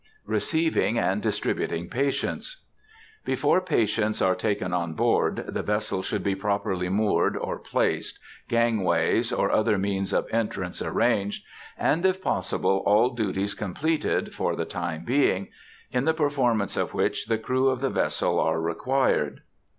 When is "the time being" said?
14.55-15.49